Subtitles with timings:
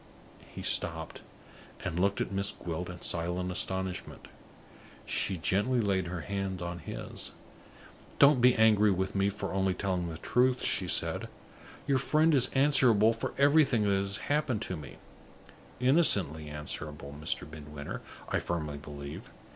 [0.51, 1.21] He stopped,
[1.83, 4.27] and looked at Miss Gwilt in silent astonishment.
[5.05, 7.33] She gently laid her hand on his.
[8.17, 11.29] "Don't be angry with me for only telling the truth," she said.
[11.85, 14.97] "Your friend is answerable for everything that has happened to me
[15.79, 17.47] innocently answerable, Mr.
[17.47, 19.29] Midwinter, I firmly believe.